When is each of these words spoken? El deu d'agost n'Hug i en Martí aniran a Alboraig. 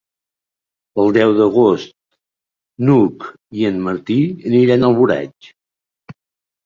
El 1.03 1.11
deu 1.17 1.33
d'agost 1.39 1.93
n'Hug 2.87 3.29
i 3.61 3.69
en 3.73 3.79
Martí 3.89 4.19
aniran 4.53 4.87
a 4.89 4.93
Alboraig. 4.93 5.51